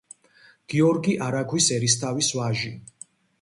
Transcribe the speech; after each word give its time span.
გიორგი 0.73 1.13
არაგვის 1.25 1.67
ერისთავის 1.77 2.31
ვაჟი. 2.39 2.73